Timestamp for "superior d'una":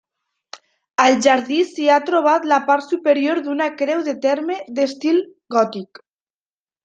2.95-3.67